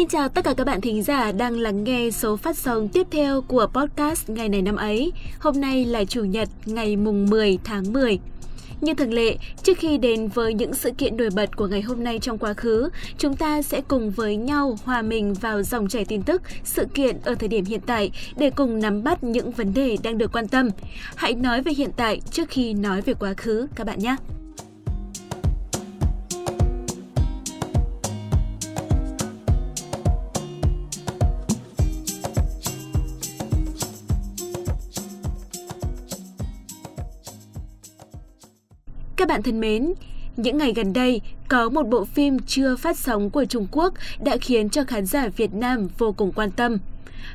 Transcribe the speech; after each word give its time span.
Xin 0.00 0.08
chào 0.08 0.28
tất 0.28 0.44
cả 0.44 0.54
các 0.56 0.66
bạn 0.66 0.80
thính 0.80 1.02
giả 1.02 1.32
đang 1.32 1.58
lắng 1.58 1.84
nghe 1.84 2.10
số 2.10 2.36
phát 2.36 2.58
sóng 2.58 2.88
tiếp 2.88 3.06
theo 3.10 3.40
của 3.40 3.66
podcast 3.72 4.28
ngày 4.30 4.48
này 4.48 4.62
năm 4.62 4.76
ấy. 4.76 5.12
Hôm 5.38 5.60
nay 5.60 5.84
là 5.84 6.04
Chủ 6.04 6.24
nhật 6.24 6.48
ngày 6.66 6.96
mùng 6.96 7.30
10 7.30 7.58
tháng 7.64 7.92
10. 7.92 8.18
Như 8.80 8.94
thường 8.94 9.12
lệ, 9.12 9.36
trước 9.62 9.78
khi 9.78 9.98
đến 9.98 10.28
với 10.28 10.54
những 10.54 10.74
sự 10.74 10.90
kiện 10.90 11.16
nổi 11.16 11.28
bật 11.34 11.56
của 11.56 11.66
ngày 11.66 11.82
hôm 11.82 12.04
nay 12.04 12.18
trong 12.18 12.38
quá 12.38 12.54
khứ, 12.54 12.88
chúng 13.18 13.36
ta 13.36 13.62
sẽ 13.62 13.80
cùng 13.88 14.10
với 14.10 14.36
nhau 14.36 14.78
hòa 14.84 15.02
mình 15.02 15.34
vào 15.34 15.62
dòng 15.62 15.88
chảy 15.88 16.04
tin 16.04 16.22
tức, 16.22 16.42
sự 16.64 16.84
kiện 16.94 17.16
ở 17.24 17.34
thời 17.34 17.48
điểm 17.48 17.64
hiện 17.64 17.80
tại 17.86 18.10
để 18.36 18.50
cùng 18.50 18.80
nắm 18.80 19.02
bắt 19.02 19.24
những 19.24 19.50
vấn 19.50 19.74
đề 19.74 19.96
đang 20.02 20.18
được 20.18 20.32
quan 20.32 20.48
tâm. 20.48 20.68
Hãy 21.16 21.34
nói 21.34 21.62
về 21.62 21.72
hiện 21.72 21.90
tại 21.96 22.20
trước 22.30 22.48
khi 22.48 22.74
nói 22.74 23.00
về 23.00 23.14
quá 23.14 23.34
khứ 23.36 23.66
các 23.74 23.86
bạn 23.86 23.98
nhé. 23.98 24.16
Bạn 39.30 39.42
thân 39.42 39.60
mến, 39.60 39.92
những 40.36 40.58
ngày 40.58 40.72
gần 40.72 40.92
đây, 40.92 41.20
có 41.48 41.68
một 41.68 41.82
bộ 41.82 42.04
phim 42.04 42.38
chưa 42.38 42.76
phát 42.76 42.98
sóng 42.98 43.30
của 43.30 43.44
Trung 43.44 43.66
Quốc 43.70 43.94
đã 44.20 44.36
khiến 44.40 44.70
cho 44.70 44.84
khán 44.84 45.06
giả 45.06 45.28
Việt 45.36 45.54
Nam 45.54 45.88
vô 45.98 46.12
cùng 46.12 46.32
quan 46.32 46.50
tâm. 46.50 46.78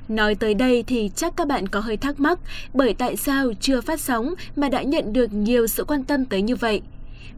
Nói 0.08 0.36
tới 0.36 0.54
đây 0.54 0.84
thì 0.88 1.12
chắc 1.16 1.34
các 1.38 1.48
bạn 1.48 1.68
có 1.68 1.80
hơi 1.80 1.98
thắc 1.98 2.20
mắc 2.20 2.40
bởi 2.74 2.94
tại 2.94 3.18
sao 3.18 3.52
chưa 3.60 3.82
phát 3.82 4.02
sóng 4.02 4.34
mà 4.56 4.70
đã 4.70 4.82
nhận 4.82 5.14
được 5.14 5.34
nhiều 5.34 5.68
sự 5.68 5.84
quan 5.84 6.04
tâm 6.04 6.26
tới 6.26 6.42
như 6.42 6.56
vậy. 6.56 6.82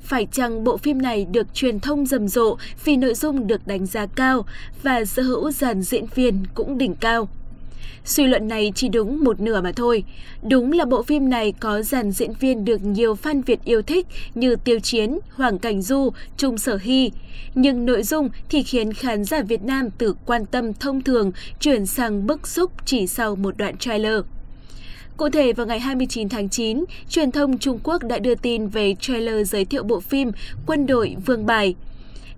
Phải 0.02 0.28
chăng 0.32 0.64
bộ 0.64 0.78
phim 0.78 1.02
này 1.02 1.26
được 1.32 1.54
truyền 1.54 1.80
thông 1.80 2.06
rầm 2.06 2.28
rộ 2.28 2.58
vì 2.86 2.98
nội 2.98 3.14
dung 3.14 3.48
được 3.48 3.68
đánh 3.68 3.86
giá 3.86 4.06
cao 4.06 4.46
và 4.84 5.06
sở 5.06 5.24
hữu 5.24 5.52
dàn 5.52 5.82
diễn 5.82 6.06
viên 6.16 6.44
cũng 6.54 6.78
đỉnh 6.78 6.96
cao? 6.96 7.30
Suy 8.08 8.28
luận 8.28 8.48
này 8.48 8.72
chỉ 8.76 8.90
đúng 8.90 9.24
một 9.24 9.40
nửa 9.40 9.62
mà 9.62 9.72
thôi. 9.72 10.04
Đúng 10.44 10.72
là 10.72 10.86
bộ 10.86 11.04
phim 11.04 11.30
này 11.30 11.54
có 11.60 11.82
dàn 11.82 12.12
diễn 12.12 12.34
viên 12.34 12.66
được 12.66 12.86
nhiều 12.86 13.16
fan 13.24 13.42
Việt 13.46 13.60
yêu 13.64 13.82
thích 13.82 14.08
như 14.36 14.56
Tiêu 14.56 14.80
Chiến, 14.80 15.20
Hoàng 15.30 15.60
Cảnh 15.60 15.82
Du, 15.82 16.10
Trung 16.38 16.58
Sở 16.58 16.78
Hy. 16.82 17.12
Nhưng 17.56 17.86
nội 17.86 18.04
dung 18.04 18.30
thì 18.50 18.64
khiến 18.64 18.94
khán 18.94 19.24
giả 19.24 19.42
Việt 19.42 19.62
Nam 19.64 19.90
từ 19.98 20.16
quan 20.26 20.46
tâm 20.46 20.74
thông 20.74 21.02
thường 21.02 21.32
chuyển 21.60 21.86
sang 21.86 22.28
bức 22.28 22.48
xúc 22.48 22.72
chỉ 22.86 23.08
sau 23.08 23.36
một 23.36 23.58
đoạn 23.58 23.78
trailer. 23.78 24.22
Cụ 25.18 25.30
thể 25.30 25.54
vào 25.54 25.68
ngày 25.68 25.80
29 25.80 26.30
tháng 26.30 26.50
9, 26.50 26.84
truyền 27.10 27.32
thông 27.32 27.58
Trung 27.58 27.80
Quốc 27.84 28.04
đã 28.04 28.20
đưa 28.20 28.36
tin 28.36 28.68
về 28.68 28.96
trailer 29.00 29.52
giới 29.52 29.66
thiệu 29.66 29.84
bộ 29.84 30.00
phim 30.00 30.32
Quân 30.66 30.86
đội 30.86 31.16
Vương 31.26 31.46
Bài. 31.46 31.76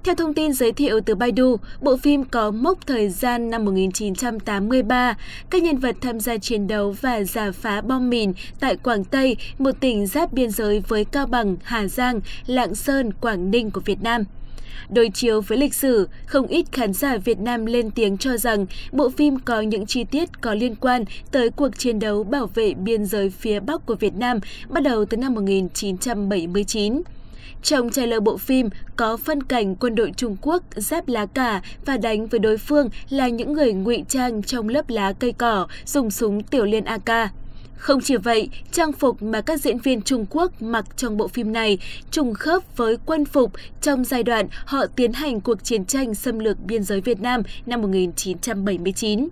Theo 0.04 0.16
thông 0.16 0.34
tin 0.34 0.54
giới 0.54 0.72
thiệu 0.72 1.02
từ 1.06 1.16
Baidu, 1.16 1.58
bộ 1.82 1.98
phim 1.98 2.24
có 2.24 2.52
mốc 2.52 2.88
thời 2.88 3.10
gian 3.10 3.50
năm 3.50 3.66
1983, 3.66 5.18
các 5.50 5.64
nhân 5.64 5.78
vật 5.78 5.96
tham 6.02 6.20
gia 6.20 6.38
chiến 6.38 6.68
đấu 6.68 6.96
và 7.02 7.24
giả 7.24 7.52
phá 7.52 7.82
bom 7.82 8.10
mìn 8.10 8.34
tại 8.60 8.76
Quảng 8.76 9.04
Tây, 9.04 9.38
một 9.58 9.72
tỉnh 9.80 10.08
giáp 10.08 10.34
biên 10.34 10.52
giới 10.52 10.84
với 10.88 11.06
Cao 11.06 11.26
Bằng, 11.26 11.58
Hà 11.64 11.88
Giang, 11.88 12.20
Lạng 12.46 12.76
Sơn, 12.76 13.14
Quảng 13.14 13.52
Ninh 13.52 13.72
của 13.72 13.82
Việt 13.86 14.02
Nam. 14.02 14.24
Đối 14.90 15.10
chiếu 15.10 15.42
với 15.42 15.58
lịch 15.58 15.74
sử, 15.74 16.08
không 16.26 16.48
ít 16.48 16.66
khán 16.72 16.94
giả 16.94 17.18
Việt 17.18 17.40
Nam 17.40 17.66
lên 17.66 17.92
tiếng 17.92 18.18
cho 18.18 18.38
rằng 18.38 18.66
bộ 18.92 19.10
phim 19.10 19.40
có 19.40 19.62
những 19.62 19.86
chi 19.86 20.04
tiết 20.04 20.42
có 20.42 20.54
liên 20.54 20.76
quan 20.76 21.04
tới 21.32 21.50
cuộc 21.50 21.78
chiến 21.78 22.00
đấu 22.00 22.24
bảo 22.24 22.50
vệ 22.56 22.74
biên 22.74 23.06
giới 23.06 23.30
phía 23.30 23.60
Bắc 23.60 23.86
của 23.86 23.96
Việt 23.96 24.14
Nam 24.14 24.40
bắt 24.70 24.84
đầu 24.84 25.06
từ 25.06 25.18
năm 25.18 25.34
1979. 25.34 27.02
Trong 27.64 27.90
trailer 27.90 28.24
bộ 28.24 28.38
phim 28.38 28.70
có 28.96 29.18
phân 29.18 29.44
cảnh 29.44 29.76
quân 29.76 29.96
đội 29.96 30.12
Trung 30.18 30.38
Quốc 30.42 30.64
giáp 30.76 31.08
lá 31.08 31.26
cà 31.26 31.62
và 31.86 31.98
đánh 31.98 32.28
với 32.28 32.40
đối 32.40 32.58
phương 32.58 32.90
là 33.10 33.28
những 33.28 33.54
người 33.54 33.74
ngụy 33.74 34.04
trang 34.08 34.44
trong 34.44 34.70
lớp 34.70 34.90
lá 34.90 35.14
cây 35.14 35.34
cỏ 35.38 35.68
dùng 35.86 36.12
súng 36.12 36.44
tiểu 36.44 36.66
liên 36.66 36.86
AK. 36.86 37.32
Không 37.76 38.02
chỉ 38.02 38.16
vậy, 38.18 38.50
trang 38.72 38.92
phục 38.92 39.24
mà 39.24 39.42
các 39.42 39.60
diễn 39.62 39.78
viên 39.78 40.02
Trung 40.02 40.26
Quốc 40.30 40.62
mặc 40.62 40.86
trong 40.98 41.18
bộ 41.18 41.28
phim 41.28 41.54
này 41.54 41.78
trùng 42.12 42.34
khớp 42.34 42.78
với 42.78 42.98
quân 43.06 43.26
phục 43.26 43.52
trong 43.82 44.06
giai 44.06 44.24
đoạn 44.24 44.48
họ 44.66 44.86
tiến 44.96 45.14
hành 45.14 45.42
cuộc 45.42 45.64
chiến 45.64 45.86
tranh 45.86 46.16
xâm 46.16 46.40
lược 46.40 46.58
biên 46.60 46.84
giới 46.84 47.02
Việt 47.02 47.22
Nam 47.22 47.42
năm 47.66 47.82
1979 47.82 49.28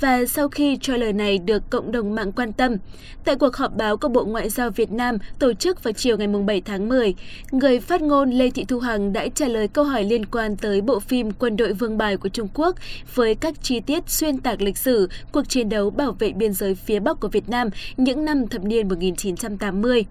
và 0.00 0.24
sau 0.24 0.48
khi 0.48 0.76
trailer 0.76 1.14
này 1.14 1.38
được 1.38 1.70
cộng 1.70 1.92
đồng 1.92 2.14
mạng 2.14 2.32
quan 2.32 2.52
tâm. 2.52 2.76
Tại 3.24 3.36
cuộc 3.36 3.56
họp 3.56 3.76
báo 3.76 3.96
của 3.96 4.08
Bộ 4.08 4.24
Ngoại 4.24 4.48
giao 4.48 4.70
Việt 4.70 4.92
Nam 4.92 5.18
tổ 5.38 5.52
chức 5.52 5.82
vào 5.82 5.92
chiều 5.92 6.16
ngày 6.16 6.28
7 6.46 6.60
tháng 6.60 6.88
10, 6.88 7.14
người 7.52 7.80
phát 7.80 8.02
ngôn 8.02 8.30
Lê 8.30 8.50
Thị 8.50 8.64
Thu 8.64 8.78
Hằng 8.78 9.12
đã 9.12 9.28
trả 9.34 9.48
lời 9.48 9.68
câu 9.68 9.84
hỏi 9.84 10.04
liên 10.04 10.26
quan 10.26 10.56
tới 10.56 10.80
bộ 10.80 11.00
phim 11.00 11.30
Quân 11.30 11.56
đội 11.56 11.72
Vương 11.72 11.98
bài 11.98 12.16
của 12.16 12.28
Trung 12.28 12.48
Quốc 12.54 12.76
với 13.14 13.34
các 13.34 13.62
chi 13.62 13.80
tiết 13.80 14.10
xuyên 14.10 14.38
tạc 14.38 14.62
lịch 14.62 14.78
sử 14.78 15.08
cuộc 15.32 15.48
chiến 15.48 15.68
đấu 15.68 15.90
bảo 15.90 16.12
vệ 16.12 16.32
biên 16.32 16.52
giới 16.52 16.74
phía 16.74 17.00
Bắc 17.00 17.20
của 17.20 17.28
Việt 17.28 17.48
Nam 17.48 17.68
những 17.96 18.24
năm 18.24 18.48
thập 18.48 18.64
niên 18.64 18.88
1980. 18.88 20.04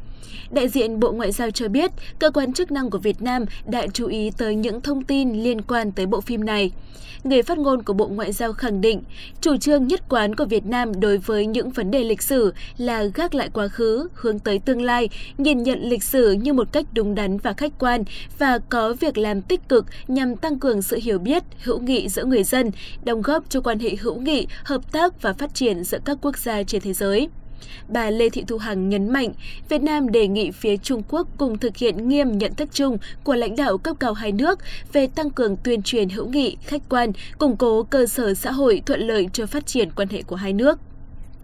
Đại 0.52 0.70
diện 0.70 1.00
Bộ 1.00 1.12
Ngoại 1.12 1.32
giao 1.32 1.52
cho 1.52 1.68
biết, 1.68 1.92
cơ 2.20 2.32
quan 2.32 2.54
chức 2.54 2.72
năng 2.72 2.90
của 2.90 2.98
Việt 2.98 3.22
Nam 3.22 3.46
đã 3.66 3.88
chú 3.94 4.08
ý 4.08 4.32
tới 4.38 4.56
những 4.56 4.82
thông 4.82 5.04
tin 5.04 5.44
liên 5.44 5.62
quan 5.62 5.92
tới 5.92 6.06
bộ 6.06 6.22
phim 6.22 6.46
này. 6.46 6.72
Người 7.24 7.44
phát 7.44 7.58
ngôn 7.58 7.84
của 7.84 7.94
Bộ 7.94 8.08
Ngoại 8.08 8.32
giao 8.32 8.54
khẳng 8.54 8.82
định, 8.82 9.04
chủ 9.42 9.58
trương 9.58 9.73
nhất 9.80 10.02
quán 10.10 10.36
của 10.36 10.46
Việt 10.46 10.66
Nam 10.66 11.00
đối 11.00 11.18
với 11.18 11.46
những 11.46 11.70
vấn 11.70 11.92
đề 11.92 12.04
lịch 12.04 12.22
sử 12.22 12.54
là 12.78 13.04
gác 13.04 13.36
lại 13.36 13.50
quá 13.54 13.68
khứ, 13.68 14.08
hướng 14.14 14.40
tới 14.40 14.60
tương 14.60 14.82
lai, 14.82 15.10
nhìn 15.38 15.64
nhận 15.64 15.80
lịch 15.84 16.04
sử 16.04 16.32
như 16.32 16.54
một 16.54 16.68
cách 16.72 16.86
đúng 16.94 17.16
đắn 17.16 17.38
và 17.38 17.54
khách 17.54 17.72
quan 17.80 18.04
và 18.38 18.60
có 18.70 18.96
việc 19.00 19.18
làm 19.18 19.42
tích 19.42 19.70
cực 19.70 19.86
nhằm 20.08 20.36
tăng 20.36 20.60
cường 20.60 20.82
sự 20.82 21.00
hiểu 21.04 21.20
biết, 21.20 21.44
hữu 21.64 21.80
nghị 21.80 22.10
giữa 22.10 22.26
người 22.26 22.44
dân, 22.44 22.72
đóng 23.04 23.22
góp 23.22 23.50
cho 23.50 23.62
quan 23.62 23.80
hệ 23.80 23.96
hữu 23.96 24.16
nghị, 24.16 24.48
hợp 24.64 24.92
tác 24.92 25.22
và 25.22 25.34
phát 25.34 25.54
triển 25.54 25.84
giữa 25.84 26.00
các 26.06 26.18
quốc 26.22 26.38
gia 26.38 26.64
trên 26.64 26.82
thế 26.82 26.94
giới. 26.94 27.30
Bà 27.88 28.10
Lê 28.10 28.30
Thị 28.30 28.44
Thu 28.48 28.58
Hằng 28.58 28.90
nhấn 28.90 29.10
mạnh, 29.10 29.34
Việt 29.70 29.82
Nam 29.82 30.12
đề 30.12 30.28
nghị 30.28 30.52
phía 30.52 30.78
Trung 30.78 31.02
Quốc 31.10 31.28
cùng 31.38 31.58
thực 31.58 31.78
hiện 31.78 32.10
nghiêm 32.10 32.38
nhận 32.38 32.56
thức 32.56 32.70
chung 32.74 32.98
của 33.24 33.36
lãnh 33.36 33.56
đạo 33.56 33.78
cấp 33.78 33.96
cao 34.00 34.14
hai 34.14 34.32
nước 34.32 34.60
về 34.94 35.08
tăng 35.08 35.30
cường 35.30 35.58
tuyên 35.58 35.82
truyền 35.82 36.10
hữu 36.10 36.28
nghị, 36.28 36.58
khách 36.62 36.82
quan, 36.90 37.12
củng 37.38 37.58
cố 37.58 37.84
cơ 37.84 38.06
sở 38.06 38.34
xã 38.34 38.52
hội 38.52 38.82
thuận 38.86 39.00
lợi 39.00 39.28
cho 39.34 39.46
phát 39.46 39.66
triển 39.66 39.92
quan 39.96 40.08
hệ 40.08 40.22
của 40.22 40.36
hai 40.36 40.54
nước. 40.54 40.80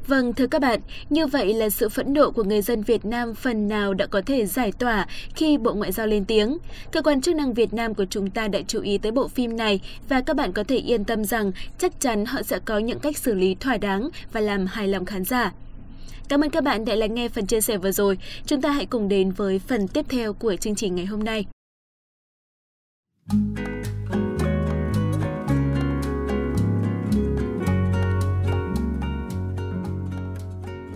Vâng, 0.07 0.33
thưa 0.33 0.47
các 0.47 0.61
bạn, 0.61 0.79
như 1.09 1.27
vậy 1.27 1.53
là 1.53 1.69
sự 1.69 1.89
phẫn 1.89 2.13
nộ 2.13 2.31
của 2.31 2.43
người 2.43 2.61
dân 2.61 2.83
Việt 2.83 3.05
Nam 3.05 3.35
phần 3.35 3.67
nào 3.67 3.93
đã 3.93 4.05
có 4.05 4.21
thể 4.25 4.45
giải 4.45 4.71
tỏa 4.71 5.07
khi 5.35 5.57
Bộ 5.57 5.73
Ngoại 5.73 5.91
giao 5.91 6.07
lên 6.07 6.25
tiếng. 6.25 6.57
Cơ 6.91 7.01
quan 7.01 7.21
chức 7.21 7.35
năng 7.35 7.53
Việt 7.53 7.73
Nam 7.73 7.93
của 7.93 8.05
chúng 8.09 8.29
ta 8.29 8.47
đã 8.47 8.59
chú 8.67 8.81
ý 8.81 8.97
tới 8.97 9.11
bộ 9.11 9.27
phim 9.27 9.57
này 9.57 9.81
và 10.09 10.21
các 10.21 10.35
bạn 10.35 10.53
có 10.53 10.63
thể 10.63 10.77
yên 10.77 11.05
tâm 11.05 11.25
rằng 11.25 11.51
chắc 11.77 12.01
chắn 12.01 12.25
họ 12.25 12.41
sẽ 12.41 12.59
có 12.65 12.77
những 12.77 12.99
cách 12.99 13.17
xử 13.17 13.33
lý 13.33 13.55
thỏa 13.55 13.77
đáng 13.77 14.09
và 14.33 14.41
làm 14.41 14.65
hài 14.65 14.87
lòng 14.87 15.05
khán 15.05 15.23
giả. 15.23 15.51
Cảm 16.27 16.43
ơn 16.43 16.49
các 16.49 16.63
bạn 16.63 16.85
đã 16.85 16.95
lắng 16.95 17.13
nghe 17.13 17.29
phần 17.29 17.45
chia 17.45 17.61
sẻ 17.61 17.77
vừa 17.77 17.91
rồi. 17.91 18.17
Chúng 18.45 18.61
ta 18.61 18.71
hãy 18.71 18.85
cùng 18.85 19.07
đến 19.07 19.31
với 19.31 19.59
phần 19.59 19.87
tiếp 19.87 20.05
theo 20.09 20.33
của 20.33 20.55
chương 20.55 20.75
trình 20.75 20.95
ngày 20.95 21.05
hôm 21.05 21.23
nay. 21.23 21.45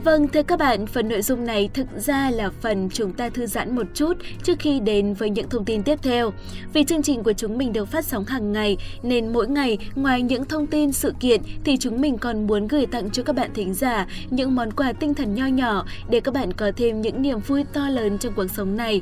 Vâng, 0.03 0.27
thưa 0.27 0.43
các 0.43 0.59
bạn, 0.59 0.87
phần 0.87 1.09
nội 1.09 1.21
dung 1.21 1.45
này 1.45 1.69
thực 1.73 1.87
ra 1.97 2.29
là 2.29 2.49
phần 2.61 2.89
chúng 2.93 3.13
ta 3.13 3.29
thư 3.29 3.45
giãn 3.45 3.75
một 3.75 3.87
chút 3.93 4.13
trước 4.43 4.59
khi 4.59 4.79
đến 4.79 5.13
với 5.13 5.29
những 5.29 5.49
thông 5.49 5.65
tin 5.65 5.83
tiếp 5.83 5.99
theo. 6.01 6.33
Vì 6.73 6.83
chương 6.83 7.03
trình 7.03 7.23
của 7.23 7.33
chúng 7.33 7.57
mình 7.57 7.73
được 7.73 7.85
phát 7.85 8.05
sóng 8.05 8.25
hàng 8.25 8.51
ngày, 8.51 8.77
nên 9.03 9.33
mỗi 9.33 9.47
ngày 9.47 9.77
ngoài 9.95 10.21
những 10.21 10.45
thông 10.45 10.67
tin 10.67 10.91
sự 10.91 11.13
kiện 11.19 11.41
thì 11.63 11.77
chúng 11.77 12.01
mình 12.01 12.17
còn 12.17 12.47
muốn 12.47 12.67
gửi 12.67 12.85
tặng 12.85 13.09
cho 13.09 13.23
các 13.23 13.35
bạn 13.35 13.49
thính 13.53 13.73
giả 13.73 14.07
những 14.29 14.55
món 14.55 14.71
quà 14.71 14.93
tinh 14.93 15.13
thần 15.13 15.35
nho 15.35 15.45
nhỏ 15.45 15.85
để 16.09 16.19
các 16.19 16.33
bạn 16.33 16.53
có 16.53 16.71
thêm 16.75 17.01
những 17.01 17.21
niềm 17.21 17.39
vui 17.39 17.63
to 17.73 17.89
lớn 17.89 18.17
trong 18.17 18.33
cuộc 18.33 18.47
sống 18.47 18.77
này. 18.77 19.01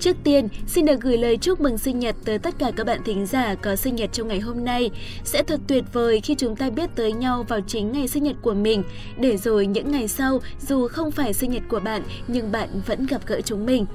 Trước 0.00 0.16
tiên, 0.24 0.48
xin 0.66 0.84
được 0.84 1.00
gửi 1.00 1.18
lời 1.18 1.36
chúc 1.36 1.60
mừng 1.60 1.78
sinh 1.78 1.98
nhật 1.98 2.16
tới 2.24 2.38
tất 2.38 2.54
cả 2.58 2.70
các 2.76 2.86
bạn 2.86 3.00
thính 3.04 3.26
giả 3.26 3.54
có 3.54 3.76
sinh 3.76 3.96
nhật 3.96 4.10
trong 4.12 4.28
ngày 4.28 4.40
hôm 4.40 4.64
nay. 4.64 4.90
Sẽ 5.24 5.42
thật 5.42 5.60
tuyệt 5.66 5.84
vời 5.92 6.20
khi 6.20 6.34
chúng 6.34 6.56
ta 6.56 6.70
biết 6.70 6.90
tới 6.94 7.12
nhau 7.12 7.44
vào 7.48 7.60
chính 7.66 7.92
ngày 7.92 8.08
sinh 8.08 8.22
nhật 8.22 8.36
của 8.42 8.54
mình, 8.54 8.82
để 9.20 9.36
rồi 9.36 9.66
những 9.66 9.92
ngày 9.92 10.08
sau, 10.08 10.40
dù 10.68 10.88
không 10.88 11.10
phải 11.10 11.34
sinh 11.34 11.50
nhật 11.50 11.62
của 11.68 11.80
bạn, 11.80 12.02
nhưng 12.28 12.52
bạn 12.52 12.68
vẫn 12.86 13.06
gặp 13.06 13.20
gỡ 13.26 13.40
chúng 13.40 13.66
mình. 13.66 13.86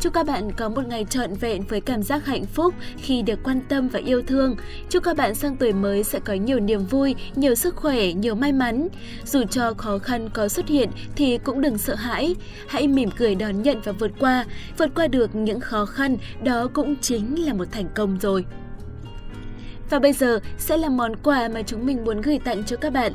Chúc 0.00 0.12
các 0.12 0.26
bạn 0.26 0.52
có 0.52 0.68
một 0.68 0.86
ngày 0.86 1.06
trọn 1.10 1.34
vẹn 1.34 1.62
với 1.68 1.80
cảm 1.80 2.02
giác 2.02 2.26
hạnh 2.26 2.46
phúc 2.46 2.74
khi 2.96 3.22
được 3.22 3.38
quan 3.44 3.60
tâm 3.68 3.88
và 3.88 3.98
yêu 3.98 4.22
thương. 4.22 4.56
Chúc 4.90 5.02
các 5.02 5.16
bạn 5.16 5.34
sang 5.34 5.56
tuổi 5.56 5.72
mới 5.72 6.04
sẽ 6.04 6.20
có 6.20 6.34
nhiều 6.34 6.60
niềm 6.60 6.84
vui, 6.84 7.14
nhiều 7.36 7.54
sức 7.54 7.76
khỏe, 7.76 8.12
nhiều 8.12 8.34
may 8.34 8.52
mắn. 8.52 8.88
Dù 9.24 9.44
cho 9.50 9.74
khó 9.74 9.98
khăn 9.98 10.28
có 10.34 10.48
xuất 10.48 10.68
hiện 10.68 10.90
thì 11.16 11.38
cũng 11.38 11.60
đừng 11.60 11.78
sợ 11.78 11.94
hãi. 11.94 12.34
Hãy 12.68 12.88
mỉm 12.88 13.10
cười 13.10 13.34
đón 13.34 13.62
nhận 13.62 13.80
và 13.84 13.92
vượt 13.92 14.10
qua. 14.20 14.44
Vượt 14.78 14.90
qua 14.94 15.06
được 15.06 15.34
những 15.34 15.60
khó 15.60 15.86
khăn, 15.86 16.16
đó 16.42 16.68
cũng 16.74 16.96
chính 17.00 17.46
là 17.46 17.54
một 17.54 17.68
thành 17.72 17.88
công 17.94 18.18
rồi. 18.20 18.44
Và 19.90 19.98
bây 19.98 20.12
giờ 20.12 20.40
sẽ 20.58 20.76
là 20.76 20.88
món 20.88 21.16
quà 21.16 21.48
mà 21.48 21.62
chúng 21.62 21.86
mình 21.86 22.04
muốn 22.04 22.20
gửi 22.20 22.38
tặng 22.38 22.64
cho 22.64 22.76
các 22.76 22.92
bạn. 22.92 23.12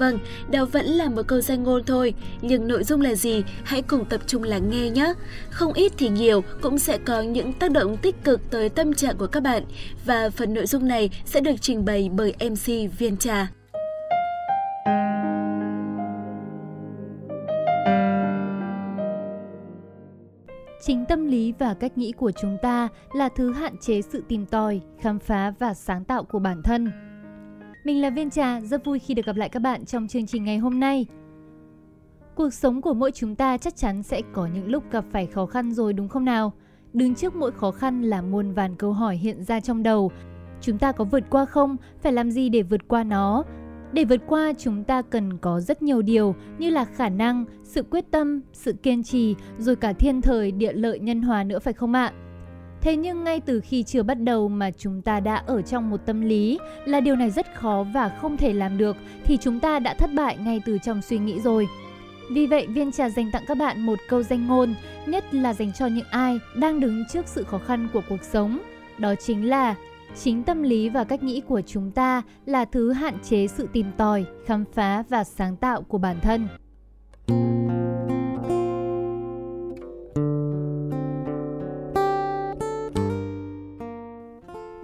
Vâng, 0.00 0.18
đó 0.50 0.64
vẫn 0.64 0.86
là 0.86 1.08
một 1.08 1.22
câu 1.26 1.40
danh 1.40 1.62
ngôn 1.62 1.84
thôi, 1.84 2.14
nhưng 2.42 2.68
nội 2.68 2.84
dung 2.84 3.00
là 3.00 3.14
gì? 3.14 3.44
Hãy 3.64 3.82
cùng 3.82 4.04
tập 4.04 4.20
trung 4.26 4.42
lắng 4.42 4.70
nghe 4.70 4.90
nhé. 4.90 5.12
Không 5.50 5.72
ít 5.72 5.92
thì 5.98 6.08
nhiều 6.08 6.44
cũng 6.62 6.78
sẽ 6.78 6.98
có 6.98 7.20
những 7.20 7.52
tác 7.52 7.70
động 7.70 7.96
tích 7.96 8.24
cực 8.24 8.50
tới 8.50 8.68
tâm 8.68 8.94
trạng 8.94 9.16
của 9.16 9.26
các 9.26 9.42
bạn 9.42 9.64
và 10.06 10.30
phần 10.30 10.54
nội 10.54 10.66
dung 10.66 10.88
này 10.88 11.10
sẽ 11.24 11.40
được 11.40 11.54
trình 11.60 11.84
bày 11.84 12.10
bởi 12.12 12.34
MC 12.40 12.98
Viên 12.98 13.16
Trà. 13.16 13.50
Chính 20.82 21.04
tâm 21.08 21.26
lý 21.26 21.52
và 21.58 21.74
cách 21.74 21.98
nghĩ 21.98 22.12
của 22.12 22.32
chúng 22.40 22.56
ta 22.62 22.88
là 23.12 23.28
thứ 23.36 23.52
hạn 23.52 23.76
chế 23.80 24.02
sự 24.02 24.22
tìm 24.28 24.46
tòi, 24.46 24.80
khám 25.00 25.18
phá 25.18 25.52
và 25.58 25.74
sáng 25.74 26.04
tạo 26.04 26.24
của 26.24 26.38
bản 26.38 26.62
thân. 26.62 27.09
Mình 27.84 28.00
là 28.00 28.10
Viên 28.10 28.30
Trà, 28.30 28.60
rất 28.60 28.84
vui 28.84 28.98
khi 28.98 29.14
được 29.14 29.26
gặp 29.26 29.36
lại 29.36 29.48
các 29.48 29.60
bạn 29.60 29.84
trong 29.84 30.08
chương 30.08 30.26
trình 30.26 30.44
ngày 30.44 30.58
hôm 30.58 30.80
nay. 30.80 31.06
Cuộc 32.34 32.54
sống 32.54 32.82
của 32.82 32.94
mỗi 32.94 33.10
chúng 33.10 33.36
ta 33.36 33.56
chắc 33.56 33.76
chắn 33.76 34.02
sẽ 34.02 34.22
có 34.32 34.46
những 34.46 34.68
lúc 34.68 34.84
gặp 34.90 35.04
phải 35.12 35.26
khó 35.26 35.46
khăn 35.46 35.72
rồi 35.72 35.92
đúng 35.92 36.08
không 36.08 36.24
nào? 36.24 36.52
Đứng 36.92 37.14
trước 37.14 37.36
mỗi 37.36 37.52
khó 37.52 37.70
khăn 37.70 38.02
là 38.02 38.22
muôn 38.22 38.52
vàn 38.52 38.74
câu 38.76 38.92
hỏi 38.92 39.16
hiện 39.16 39.44
ra 39.44 39.60
trong 39.60 39.82
đầu. 39.82 40.12
Chúng 40.60 40.78
ta 40.78 40.92
có 40.92 41.04
vượt 41.04 41.24
qua 41.30 41.44
không? 41.44 41.76
Phải 42.02 42.12
làm 42.12 42.30
gì 42.30 42.48
để 42.48 42.62
vượt 42.62 42.88
qua 42.88 43.04
nó? 43.04 43.44
Để 43.92 44.04
vượt 44.04 44.20
qua, 44.26 44.52
chúng 44.58 44.84
ta 44.84 45.02
cần 45.02 45.38
có 45.38 45.60
rất 45.60 45.82
nhiều 45.82 46.02
điều 46.02 46.34
như 46.58 46.70
là 46.70 46.84
khả 46.84 47.08
năng, 47.08 47.44
sự 47.64 47.82
quyết 47.82 48.04
tâm, 48.10 48.40
sự 48.52 48.72
kiên 48.72 49.02
trì, 49.02 49.34
rồi 49.58 49.76
cả 49.76 49.92
thiên 49.92 50.20
thời, 50.20 50.52
địa 50.52 50.72
lợi, 50.72 50.98
nhân 50.98 51.22
hòa 51.22 51.44
nữa 51.44 51.58
phải 51.58 51.72
không 51.72 51.92
ạ? 51.92 52.12
Thế 52.80 52.96
nhưng 52.96 53.24
ngay 53.24 53.40
từ 53.40 53.60
khi 53.60 53.82
chưa 53.82 54.02
bắt 54.02 54.14
đầu 54.14 54.48
mà 54.48 54.70
chúng 54.70 55.02
ta 55.02 55.20
đã 55.20 55.42
ở 55.46 55.62
trong 55.62 55.90
một 55.90 56.00
tâm 56.06 56.20
lý 56.20 56.58
là 56.84 57.00
điều 57.00 57.16
này 57.16 57.30
rất 57.30 57.54
khó 57.54 57.86
và 57.94 58.08
không 58.20 58.36
thể 58.36 58.52
làm 58.52 58.78
được 58.78 58.96
thì 59.24 59.36
chúng 59.36 59.60
ta 59.60 59.78
đã 59.78 59.94
thất 59.94 60.10
bại 60.14 60.36
ngay 60.36 60.60
từ 60.66 60.78
trong 60.78 61.02
suy 61.02 61.18
nghĩ 61.18 61.40
rồi. 61.40 61.68
Vì 62.32 62.46
vậy, 62.46 62.66
Viên 62.66 62.92
Trà 62.92 63.08
dành 63.08 63.30
tặng 63.32 63.44
các 63.46 63.56
bạn 63.56 63.80
một 63.80 63.98
câu 64.08 64.22
danh 64.22 64.46
ngôn, 64.46 64.74
nhất 65.06 65.34
là 65.34 65.54
dành 65.54 65.72
cho 65.72 65.86
những 65.86 66.06
ai 66.10 66.38
đang 66.56 66.80
đứng 66.80 67.04
trước 67.12 67.28
sự 67.28 67.44
khó 67.44 67.58
khăn 67.58 67.88
của 67.92 68.02
cuộc 68.08 68.24
sống. 68.24 68.58
Đó 68.98 69.14
chính 69.14 69.48
là 69.48 69.74
Chính 70.14 70.42
tâm 70.42 70.62
lý 70.62 70.88
và 70.88 71.04
cách 71.04 71.22
nghĩ 71.22 71.40
của 71.40 71.60
chúng 71.66 71.90
ta 71.90 72.22
là 72.46 72.64
thứ 72.64 72.92
hạn 72.92 73.18
chế 73.22 73.46
sự 73.46 73.68
tìm 73.72 73.86
tòi, 73.96 74.24
khám 74.46 74.64
phá 74.72 75.04
và 75.08 75.24
sáng 75.24 75.56
tạo 75.56 75.82
của 75.82 75.98
bản 75.98 76.16
thân. 76.22 76.48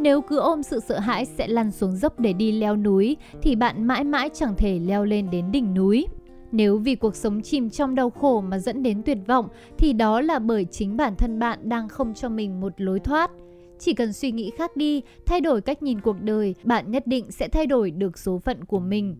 Nếu 0.06 0.20
cứ 0.20 0.38
ôm 0.38 0.62
sự 0.62 0.81
sợ 0.81 0.99
hãi 0.99 1.25
sẽ 1.25 1.47
lăn 1.47 1.70
xuống 1.70 1.97
dốc 1.97 2.20
để 2.20 2.32
đi 2.32 2.53
leo 2.53 2.76
núi 2.76 3.17
thì 3.43 3.56
bạn 3.56 3.87
mãi 3.87 4.05
mãi 4.05 4.31
chẳng 4.35 4.55
thể 4.56 4.79
leo 4.79 5.05
lên 5.05 5.31
đến 5.31 5.53
đỉnh 5.53 5.75
núi. 5.75 6.06
Nếu 6.53 6.79
vì 6.79 6.94
cuộc 6.94 7.17
sống 7.17 7.43
chìm 7.43 7.70
trong 7.70 7.94
đau 7.94 8.11
khổ 8.11 8.41
mà 8.41 8.58
dẫn 8.58 8.82
đến 8.82 9.03
tuyệt 9.03 9.19
vọng 9.26 9.49
thì 9.79 9.93
đó 9.93 10.20
là 10.20 10.38
bởi 10.38 10.64
chính 10.64 10.97
bản 10.97 11.17
thân 11.17 11.38
bạn 11.38 11.69
đang 11.69 11.88
không 11.88 12.14
cho 12.14 12.29
mình 12.29 12.61
một 12.61 12.73
lối 12.76 13.00
thoát– 13.00 13.31
chỉ 13.79 13.94
cần 13.94 14.12
suy 14.12 14.31
nghĩ 14.31 14.50
khác 14.50 14.76
đi, 14.76 15.03
thay 15.26 15.41
đổi 15.41 15.61
cách 15.61 15.82
nhìn 15.82 16.00
cuộc 16.00 16.20
đời, 16.20 16.55
bạn 16.64 16.91
nhất 16.91 17.06
định 17.06 17.31
sẽ 17.31 17.49
thay 17.49 17.67
đổi 17.67 17.91
được 17.91 18.19
số 18.19 18.38
phận 18.38 18.64
của 18.64 18.81
mình. 18.81 19.17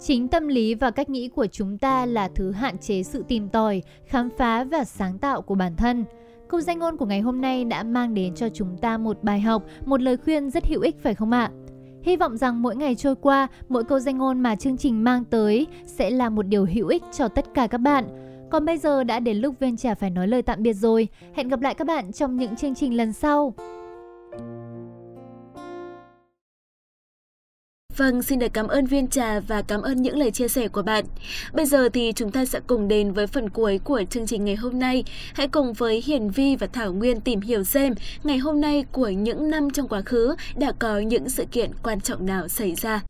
Chính 0.00 0.28
tâm 0.28 0.48
lý 0.48 0.74
và 0.74 0.90
cách 0.90 1.10
nghĩ 1.10 1.28
của 1.28 1.46
chúng 1.46 1.78
ta 1.78 2.06
là 2.06 2.28
thứ 2.34 2.50
hạn 2.50 2.78
chế 2.78 3.02
sự 3.02 3.24
tìm 3.28 3.48
tòi, 3.48 3.82
khám 4.06 4.30
phá 4.38 4.64
và 4.64 4.84
sáng 4.84 5.18
tạo 5.18 5.42
của 5.42 5.54
bản 5.54 5.76
thân. 5.76 6.04
Câu 6.48 6.60
danh 6.60 6.78
ngôn 6.78 6.96
của 6.96 7.06
ngày 7.06 7.20
hôm 7.20 7.40
nay 7.40 7.64
đã 7.64 7.82
mang 7.82 8.14
đến 8.14 8.34
cho 8.34 8.48
chúng 8.48 8.76
ta 8.80 8.98
một 8.98 9.22
bài 9.22 9.40
học, 9.40 9.62
một 9.84 10.02
lời 10.02 10.16
khuyên 10.16 10.50
rất 10.50 10.66
hữu 10.66 10.80
ích 10.80 11.02
phải 11.02 11.14
không 11.14 11.30
ạ? 11.30 11.50
Hy 12.02 12.16
vọng 12.16 12.36
rằng 12.36 12.62
mỗi 12.62 12.76
ngày 12.76 12.94
trôi 12.94 13.16
qua, 13.16 13.48
mỗi 13.68 13.84
câu 13.84 13.98
danh 13.98 14.18
ngôn 14.18 14.40
mà 14.40 14.56
chương 14.56 14.76
trình 14.76 15.04
mang 15.04 15.24
tới 15.24 15.66
sẽ 15.86 16.10
là 16.10 16.28
một 16.28 16.42
điều 16.42 16.66
hữu 16.74 16.88
ích 16.88 17.02
cho 17.12 17.28
tất 17.28 17.44
cả 17.54 17.66
các 17.66 17.78
bạn. 17.78 18.04
Còn 18.50 18.64
bây 18.64 18.78
giờ 18.78 19.04
đã 19.04 19.20
đến 19.20 19.36
lúc 19.36 19.54
Viên 19.60 19.76
Trà 19.76 19.94
phải 19.94 20.10
nói 20.10 20.28
lời 20.28 20.42
tạm 20.42 20.62
biệt 20.62 20.72
rồi. 20.72 21.08
Hẹn 21.34 21.48
gặp 21.48 21.60
lại 21.60 21.74
các 21.74 21.86
bạn 21.86 22.12
trong 22.12 22.36
những 22.36 22.56
chương 22.56 22.74
trình 22.74 22.96
lần 22.96 23.12
sau. 23.12 23.54
Vâng, 27.96 28.22
xin 28.22 28.38
được 28.38 28.52
cảm 28.52 28.68
ơn 28.68 28.86
Viên 28.86 29.08
Trà 29.08 29.40
và 29.40 29.62
cảm 29.62 29.82
ơn 29.82 30.02
những 30.02 30.18
lời 30.18 30.30
chia 30.30 30.48
sẻ 30.48 30.68
của 30.68 30.82
bạn. 30.82 31.04
Bây 31.52 31.66
giờ 31.66 31.88
thì 31.88 32.12
chúng 32.16 32.30
ta 32.30 32.44
sẽ 32.44 32.60
cùng 32.66 32.88
đến 32.88 33.12
với 33.12 33.26
phần 33.26 33.50
cuối 33.50 33.80
của 33.84 34.02
chương 34.10 34.26
trình 34.26 34.44
ngày 34.44 34.56
hôm 34.56 34.78
nay. 34.78 35.04
Hãy 35.34 35.48
cùng 35.48 35.72
với 35.72 36.02
Hiền 36.06 36.30
Vi 36.30 36.56
và 36.56 36.66
Thảo 36.66 36.92
Nguyên 36.92 37.20
tìm 37.20 37.40
hiểu 37.40 37.64
xem 37.64 37.94
ngày 38.24 38.38
hôm 38.38 38.60
nay 38.60 38.84
của 38.92 39.08
những 39.08 39.50
năm 39.50 39.70
trong 39.70 39.88
quá 39.88 40.00
khứ 40.00 40.34
đã 40.56 40.72
có 40.78 40.98
những 40.98 41.28
sự 41.28 41.44
kiện 41.52 41.70
quan 41.82 42.00
trọng 42.00 42.26
nào 42.26 42.48
xảy 42.48 42.74
ra. 42.74 43.02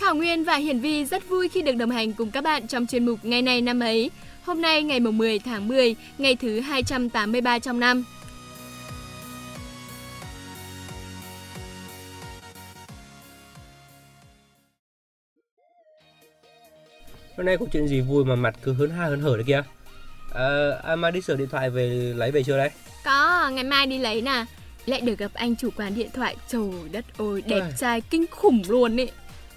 Thảo 0.00 0.14
Nguyên 0.14 0.44
và 0.44 0.56
Hiển 0.56 0.80
Vi 0.80 1.04
rất 1.04 1.28
vui 1.28 1.48
khi 1.48 1.62
được 1.62 1.76
đồng 1.76 1.90
hành 1.90 2.12
cùng 2.12 2.30
các 2.30 2.44
bạn 2.44 2.66
trong 2.66 2.86
chuyên 2.86 3.06
mục 3.06 3.18
Ngày 3.22 3.42
này 3.42 3.60
năm 3.60 3.80
ấy. 3.80 4.10
Hôm 4.48 4.60
nay 4.60 4.82
ngày 4.82 5.00
10 5.00 5.38
tháng 5.38 5.68
10, 5.68 5.96
ngày 6.18 6.36
thứ 6.36 6.60
283 6.60 7.58
trong 7.58 7.80
năm. 7.80 8.04
Hôm 17.36 17.46
nay 17.46 17.56
có 17.60 17.66
chuyện 17.72 17.88
gì 17.88 18.00
vui 18.00 18.24
mà 18.24 18.34
mặt 18.34 18.54
cứ 18.62 18.72
hớn 18.72 18.90
ha 18.90 19.06
hớn 19.06 19.20
hở 19.20 19.36
đấy 19.36 19.44
kìa? 19.46 19.62
À, 20.34 20.46
à, 21.02 21.10
đi 21.10 21.20
sửa 21.20 21.36
điện 21.36 21.48
thoại 21.48 21.70
về 21.70 21.88
lấy 22.16 22.30
về 22.30 22.42
chưa 22.42 22.56
đấy? 22.56 22.70
Có, 23.04 23.48
ngày 23.48 23.64
mai 23.64 23.86
đi 23.86 23.98
lấy 23.98 24.22
nè. 24.22 24.44
Lại 24.86 25.00
được 25.00 25.18
gặp 25.18 25.30
anh 25.34 25.56
chủ 25.56 25.70
quán 25.76 25.94
điện 25.94 26.10
thoại, 26.14 26.36
trời 26.48 26.70
đất 26.92 27.04
ơi, 27.18 27.42
đẹp 27.46 27.60
à. 27.60 27.70
trai 27.78 28.00
kinh 28.00 28.26
khủng 28.30 28.62
luôn 28.68 28.96
ý 28.96 29.08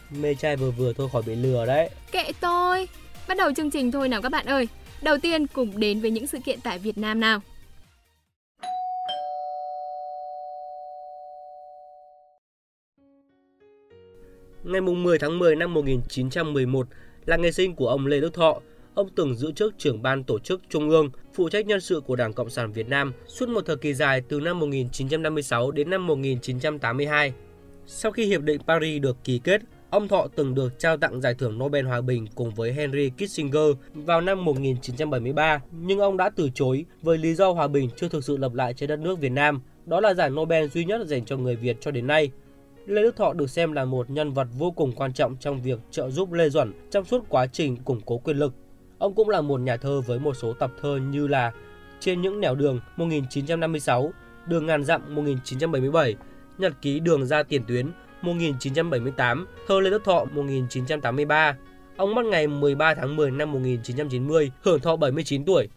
mê 0.09 0.35
trai 0.35 0.55
vừa 0.55 0.71
vừa 0.71 0.93
thôi 0.93 1.09
khỏi 1.13 1.21
bị 1.25 1.35
lừa 1.35 1.65
đấy. 1.65 1.89
Kệ 2.11 2.31
tôi. 2.39 2.87
Bắt 3.27 3.37
đầu 3.37 3.53
chương 3.53 3.71
trình 3.71 3.91
thôi 3.91 4.09
nào 4.09 4.21
các 4.21 4.29
bạn 4.29 4.45
ơi. 4.45 4.67
Đầu 5.03 5.17
tiên 5.17 5.47
cùng 5.47 5.79
đến 5.79 5.99
với 5.99 6.11
những 6.11 6.27
sự 6.27 6.37
kiện 6.45 6.59
tại 6.63 6.79
Việt 6.79 6.97
Nam 6.97 7.19
nào. 7.19 7.39
Ngày 14.63 14.81
10 14.81 15.19
tháng 15.19 15.39
10 15.39 15.55
năm 15.55 15.73
1911 15.73 16.87
là 17.25 17.37
ngày 17.37 17.51
sinh 17.51 17.75
của 17.75 17.87
ông 17.87 18.07
Lê 18.07 18.19
Đức 18.19 18.33
Thọ. 18.33 18.59
Ông 18.95 19.09
từng 19.15 19.35
giữ 19.35 19.51
chức 19.51 19.73
trưởng 19.77 20.01
ban 20.01 20.23
tổ 20.23 20.39
chức 20.39 20.61
Trung 20.69 20.89
ương, 20.89 21.09
phụ 21.33 21.49
trách 21.49 21.65
nhân 21.65 21.81
sự 21.81 22.01
của 22.01 22.15
Đảng 22.15 22.33
Cộng 22.33 22.49
sản 22.49 22.71
Việt 22.71 22.89
Nam 22.89 23.13
suốt 23.27 23.49
một 23.49 23.61
thời 23.65 23.77
kỳ 23.77 23.93
dài 23.93 24.21
từ 24.29 24.39
năm 24.39 24.59
1956 24.59 25.71
đến 25.71 25.89
năm 25.89 26.07
1982. 26.07 27.33
Sau 27.85 28.11
khi 28.11 28.25
Hiệp 28.25 28.41
định 28.41 28.61
Paris 28.67 29.01
được 29.01 29.17
ký 29.23 29.39
kết, 29.43 29.61
Ông 29.91 30.07
Thọ 30.07 30.27
từng 30.35 30.55
được 30.55 30.79
trao 30.79 30.97
tặng 30.97 31.21
giải 31.21 31.33
thưởng 31.33 31.59
Nobel 31.59 31.85
Hòa 31.85 32.01
bình 32.01 32.27
cùng 32.35 32.51
với 32.51 32.73
Henry 32.73 33.09
Kissinger 33.09 33.71
vào 33.93 34.21
năm 34.21 34.45
1973, 34.45 35.61
nhưng 35.71 35.99
ông 35.99 36.17
đã 36.17 36.29
từ 36.29 36.49
chối 36.53 36.85
với 37.01 37.17
lý 37.17 37.35
do 37.35 37.51
hòa 37.51 37.67
bình 37.67 37.89
chưa 37.95 38.09
thực 38.09 38.23
sự 38.23 38.37
lập 38.37 38.53
lại 38.53 38.73
trên 38.73 38.89
đất 38.89 38.99
nước 38.99 39.19
Việt 39.19 39.29
Nam. 39.29 39.61
Đó 39.85 39.99
là 39.99 40.13
giải 40.13 40.29
Nobel 40.29 40.67
duy 40.67 40.85
nhất 40.85 41.07
dành 41.07 41.25
cho 41.25 41.37
người 41.37 41.55
Việt 41.55 41.77
cho 41.81 41.91
đến 41.91 42.07
nay. 42.07 42.31
Lê 42.85 43.01
Đức 43.01 43.15
Thọ 43.15 43.33
được 43.33 43.49
xem 43.49 43.71
là 43.71 43.85
một 43.85 44.09
nhân 44.09 44.33
vật 44.33 44.47
vô 44.57 44.71
cùng 44.71 44.91
quan 44.91 45.13
trọng 45.13 45.35
trong 45.39 45.61
việc 45.61 45.79
trợ 45.91 46.09
giúp 46.09 46.33
Lê 46.33 46.49
Duẩn 46.49 46.73
trong 46.91 47.05
suốt 47.05 47.25
quá 47.29 47.47
trình 47.47 47.77
củng 47.77 48.01
cố 48.05 48.17
quyền 48.17 48.37
lực. 48.37 48.53
Ông 48.97 49.13
cũng 49.15 49.29
là 49.29 49.41
một 49.41 49.61
nhà 49.61 49.77
thơ 49.77 50.01
với 50.01 50.19
một 50.19 50.33
số 50.33 50.53
tập 50.53 50.71
thơ 50.81 50.99
như 51.11 51.27
là 51.27 51.51
Trên 51.99 52.21
những 52.21 52.39
nẻo 52.39 52.55
đường 52.55 52.79
1956, 52.97 54.13
Đường 54.47 54.65
ngàn 54.65 54.83
dặm 54.83 55.15
1977, 55.15 56.15
Nhật 56.57 56.73
ký 56.81 56.99
đường 56.99 57.25
ra 57.25 57.43
tiền 57.43 57.61
tuyến 57.67 57.87
1978, 58.21 59.47
thơ 59.67 59.79
Lê 59.79 59.89
Đức 59.89 60.03
Thọ 60.03 60.25
1983. 60.33 61.55
Ông 61.97 62.15
mất 62.15 62.25
ngày 62.25 62.47
13 62.47 62.93
tháng 62.93 63.15
10 63.15 63.31
năm 63.31 63.51
1990, 63.51 64.51
hưởng 64.61 64.79
thọ 64.79 64.95
79 64.95 65.45
tuổi. 65.45 65.67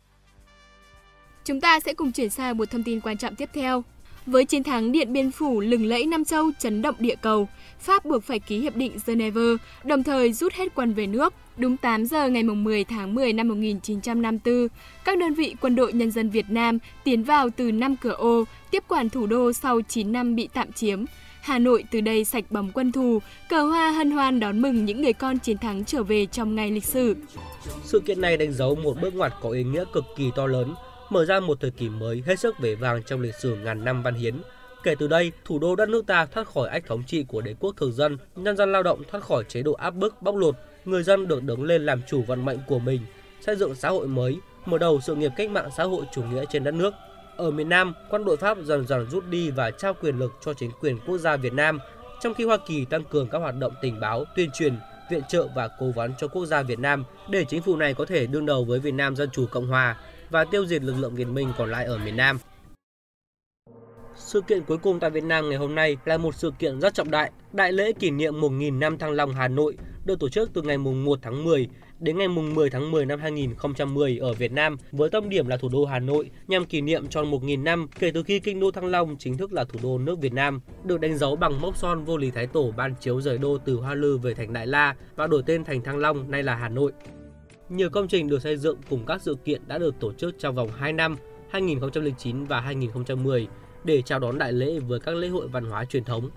Chúng 1.44 1.60
ta 1.60 1.80
sẽ 1.80 1.94
cùng 1.94 2.12
chuyển 2.12 2.30
sang 2.30 2.56
một 2.56 2.70
thông 2.70 2.82
tin 2.82 3.00
quan 3.00 3.16
trọng 3.16 3.36
tiếp 3.36 3.50
theo. 3.52 3.84
Với 4.26 4.44
chiến 4.44 4.62
thắng 4.62 4.92
Điện 4.92 5.12
Biên 5.12 5.30
Phủ 5.30 5.60
lừng 5.60 5.86
lẫy 5.86 6.06
Nam 6.06 6.24
Châu 6.24 6.50
chấn 6.58 6.82
động 6.82 6.94
địa 6.98 7.14
cầu, 7.20 7.48
Pháp 7.80 8.04
buộc 8.04 8.24
phải 8.24 8.38
ký 8.38 8.60
hiệp 8.60 8.76
định 8.76 8.92
Geneva, 9.06 9.40
đồng 9.84 10.02
thời 10.02 10.32
rút 10.32 10.52
hết 10.52 10.74
quân 10.74 10.92
về 10.92 11.06
nước. 11.06 11.34
Đúng 11.56 11.76
8 11.76 12.06
giờ 12.06 12.28
ngày 12.28 12.42
10 12.42 12.84
tháng 12.84 13.14
10 13.14 13.32
năm 13.32 13.48
1954, 13.48 14.68
các 15.04 15.18
đơn 15.18 15.34
vị 15.34 15.56
quân 15.60 15.76
đội 15.76 15.92
nhân 15.92 16.10
dân 16.10 16.30
Việt 16.30 16.46
Nam 16.48 16.78
tiến 17.04 17.24
vào 17.24 17.50
từ 17.56 17.72
năm 17.72 17.96
cửa 17.96 18.14
ô, 18.14 18.44
tiếp 18.70 18.84
quản 18.88 19.08
thủ 19.08 19.26
đô 19.26 19.52
sau 19.52 19.80
9 19.88 20.12
năm 20.12 20.36
bị 20.36 20.48
tạm 20.52 20.72
chiếm. 20.72 21.04
Hà 21.44 21.58
Nội 21.58 21.84
từ 21.90 22.00
đây 22.00 22.24
sạch 22.24 22.44
bóng 22.50 22.70
quân 22.74 22.92
thù, 22.92 23.18
cờ 23.48 23.62
hoa 23.62 23.90
hân 23.90 24.10
hoan 24.10 24.40
đón 24.40 24.62
mừng 24.62 24.84
những 24.84 25.02
người 25.02 25.12
con 25.12 25.38
chiến 25.38 25.58
thắng 25.58 25.84
trở 25.84 26.02
về 26.02 26.26
trong 26.26 26.54
ngày 26.54 26.70
lịch 26.70 26.84
sử. 26.84 27.16
Sự 27.82 28.00
kiện 28.00 28.20
này 28.20 28.36
đánh 28.36 28.52
dấu 28.52 28.74
một 28.74 28.96
bước 29.02 29.14
ngoặt 29.14 29.32
có 29.42 29.50
ý 29.50 29.64
nghĩa 29.64 29.84
cực 29.92 30.04
kỳ 30.16 30.30
to 30.36 30.46
lớn, 30.46 30.74
mở 31.10 31.24
ra 31.24 31.40
một 31.40 31.60
thời 31.60 31.70
kỳ 31.70 31.88
mới 31.88 32.22
hết 32.26 32.40
sức 32.40 32.58
vẻ 32.58 32.74
vang 32.74 33.02
trong 33.02 33.20
lịch 33.20 33.34
sử 33.34 33.56
ngàn 33.56 33.84
năm 33.84 34.02
văn 34.02 34.14
hiến. 34.14 34.34
Kể 34.82 34.94
từ 34.98 35.06
đây, 35.06 35.32
thủ 35.44 35.58
đô 35.58 35.76
đất 35.76 35.88
nước 35.88 36.06
ta 36.06 36.26
thoát 36.26 36.48
khỏi 36.48 36.68
ách 36.68 36.86
thống 36.86 37.02
trị 37.06 37.24
của 37.28 37.40
đế 37.40 37.54
quốc 37.60 37.74
thực 37.76 37.92
dân, 37.92 38.18
nhân 38.36 38.56
dân 38.56 38.72
lao 38.72 38.82
động 38.82 39.02
thoát 39.10 39.24
khỏi 39.24 39.44
chế 39.48 39.62
độ 39.62 39.72
áp 39.72 39.90
bức 39.90 40.22
bóc 40.22 40.36
lột, 40.36 40.54
người 40.84 41.02
dân 41.02 41.28
được 41.28 41.42
đứng 41.42 41.64
lên 41.64 41.86
làm 41.86 42.00
chủ 42.08 42.22
vận 42.22 42.44
mệnh 42.44 42.58
của 42.66 42.78
mình, 42.78 43.00
xây 43.40 43.56
dựng 43.56 43.74
xã 43.74 43.88
hội 43.88 44.08
mới, 44.08 44.36
mở 44.66 44.78
đầu 44.78 45.00
sự 45.00 45.14
nghiệp 45.14 45.32
cách 45.36 45.50
mạng 45.50 45.68
xã 45.76 45.84
hội 45.84 46.04
chủ 46.14 46.22
nghĩa 46.22 46.44
trên 46.52 46.64
đất 46.64 46.74
nước. 46.74 46.94
Ở 47.36 47.50
miền 47.50 47.68
Nam, 47.68 47.92
quân 48.10 48.24
đội 48.24 48.36
Pháp 48.36 48.58
dần 48.64 48.86
dần 48.86 49.10
rút 49.10 49.24
đi 49.28 49.50
và 49.50 49.70
trao 49.70 49.94
quyền 49.94 50.18
lực 50.18 50.32
cho 50.40 50.54
chính 50.54 50.70
quyền 50.80 50.98
quốc 51.06 51.18
gia 51.18 51.36
Việt 51.36 51.52
Nam, 51.52 51.78
trong 52.20 52.34
khi 52.34 52.44
Hoa 52.44 52.56
Kỳ 52.66 52.84
tăng 52.84 53.04
cường 53.04 53.28
các 53.28 53.38
hoạt 53.38 53.54
động 53.58 53.74
tình 53.82 54.00
báo, 54.00 54.24
tuyên 54.36 54.50
truyền, 54.50 54.76
viện 55.10 55.22
trợ 55.28 55.48
và 55.54 55.68
cố 55.78 55.90
vấn 55.90 56.14
cho 56.18 56.28
quốc 56.28 56.46
gia 56.46 56.62
Việt 56.62 56.78
Nam 56.78 57.04
để 57.28 57.44
chính 57.44 57.62
phủ 57.62 57.76
này 57.76 57.94
có 57.94 58.04
thể 58.04 58.26
đương 58.26 58.46
đầu 58.46 58.64
với 58.64 58.80
Việt 58.80 58.94
Nam 58.94 59.16
Dân 59.16 59.30
Chủ 59.30 59.46
Cộng 59.46 59.66
Hòa 59.66 59.96
và 60.30 60.44
tiêu 60.44 60.66
diệt 60.66 60.82
lực 60.82 60.94
lượng 60.98 61.14
Việt 61.14 61.28
Minh 61.28 61.52
còn 61.58 61.70
lại 61.70 61.84
ở 61.84 61.98
miền 61.98 62.16
Nam. 62.16 62.38
Sự 64.16 64.40
kiện 64.40 64.64
cuối 64.64 64.78
cùng 64.78 65.00
tại 65.00 65.10
Việt 65.10 65.24
Nam 65.24 65.48
ngày 65.48 65.58
hôm 65.58 65.74
nay 65.74 65.96
là 66.04 66.18
một 66.18 66.34
sự 66.34 66.52
kiện 66.58 66.80
rất 66.80 66.94
trọng 66.94 67.10
đại, 67.10 67.30
Đại 67.52 67.72
lễ 67.72 67.92
kỷ 67.92 68.10
niệm 68.10 68.40
1.000 68.40 68.78
năm 68.78 68.98
Thăng 68.98 69.12
Long 69.12 69.34
Hà 69.34 69.48
Nội 69.48 69.76
được 70.04 70.20
tổ 70.20 70.28
chức 70.28 70.50
từ 70.52 70.62
ngày 70.62 70.78
1 70.78 71.18
tháng 71.22 71.44
10 71.44 71.68
đến 72.00 72.18
ngày 72.18 72.28
10 72.28 72.70
tháng 72.70 72.90
10 72.90 73.06
năm 73.06 73.20
2010 73.20 74.18
ở 74.18 74.32
Việt 74.32 74.52
Nam 74.52 74.76
với 74.92 75.10
tâm 75.10 75.28
điểm 75.28 75.48
là 75.48 75.56
thủ 75.56 75.68
đô 75.68 75.84
Hà 75.84 75.98
Nội 75.98 76.30
nhằm 76.48 76.64
kỷ 76.64 76.80
niệm 76.80 77.06
tròn 77.06 77.30
1.000 77.30 77.62
năm 77.62 77.88
kể 77.98 78.10
từ 78.14 78.22
khi 78.22 78.40
kinh 78.40 78.60
đô 78.60 78.70
Thăng 78.70 78.86
Long 78.86 79.16
chính 79.18 79.36
thức 79.36 79.52
là 79.52 79.64
thủ 79.64 79.78
đô 79.82 79.98
nước 79.98 80.20
Việt 80.20 80.32
Nam, 80.32 80.60
được 80.84 81.00
đánh 81.00 81.18
dấu 81.18 81.36
bằng 81.36 81.60
mốc 81.60 81.76
son 81.76 82.04
vô 82.04 82.16
lý 82.16 82.30
thái 82.30 82.46
tổ 82.46 82.72
ban 82.76 82.94
chiếu 83.00 83.20
rời 83.20 83.38
đô 83.38 83.58
từ 83.58 83.76
Hoa 83.76 83.94
Lư 83.94 84.18
về 84.18 84.34
thành 84.34 84.52
Đại 84.52 84.66
La 84.66 84.96
và 85.16 85.26
đổi 85.26 85.42
tên 85.46 85.64
thành 85.64 85.82
Thăng 85.82 85.98
Long 85.98 86.30
nay 86.30 86.42
là 86.42 86.54
Hà 86.54 86.68
Nội. 86.68 86.92
Nhiều 87.68 87.90
công 87.90 88.08
trình 88.08 88.28
được 88.28 88.42
xây 88.42 88.56
dựng 88.56 88.78
cùng 88.90 89.06
các 89.06 89.22
sự 89.22 89.36
kiện 89.44 89.62
đã 89.66 89.78
được 89.78 89.94
tổ 90.00 90.12
chức 90.12 90.34
trong 90.38 90.54
vòng 90.54 90.68
2 90.76 90.92
năm 90.92 91.16
2009 91.50 92.44
và 92.44 92.60
2010 92.60 93.46
để 93.84 94.02
chào 94.02 94.18
đón 94.18 94.38
đại 94.38 94.52
lễ 94.52 94.78
với 94.78 95.00
các 95.00 95.14
lễ 95.14 95.28
hội 95.28 95.48
văn 95.48 95.64
hóa 95.64 95.84
truyền 95.84 96.04
thống. 96.04 96.30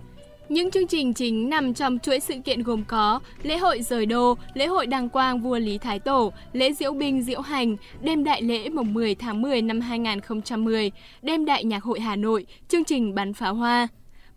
Những 0.49 0.71
chương 0.71 0.87
trình 0.87 1.13
chính 1.13 1.49
nằm 1.49 1.73
trong 1.73 1.99
chuỗi 1.99 2.19
sự 2.19 2.33
kiện 2.45 2.63
gồm 2.63 2.83
có 2.87 3.19
lễ 3.43 3.57
hội 3.57 3.81
rời 3.81 4.05
đô, 4.05 4.37
lễ 4.53 4.67
hội 4.67 4.85
đăng 4.85 5.09
quang 5.09 5.39
vua 5.39 5.59
Lý 5.59 5.77
Thái 5.77 5.99
Tổ, 5.99 6.33
lễ 6.53 6.73
diễu 6.73 6.93
binh 6.93 7.23
diễu 7.23 7.41
hành, 7.41 7.77
đêm 8.01 8.23
đại 8.23 8.41
lễ 8.41 8.69
mùng 8.69 8.93
10 8.93 9.15
tháng 9.15 9.41
10 9.41 9.61
năm 9.61 9.81
2010, 9.81 10.91
đêm 11.21 11.45
đại 11.45 11.63
nhạc 11.63 11.83
hội 11.83 11.99
Hà 11.99 12.15
Nội, 12.15 12.45
chương 12.67 12.83
trình 12.83 13.15
bắn 13.15 13.33
pháo 13.33 13.53
hoa. 13.55 13.87